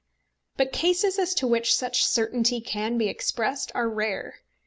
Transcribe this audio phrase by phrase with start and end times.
[0.57, 4.39] But cases as to which such certainty can be expressed are rare.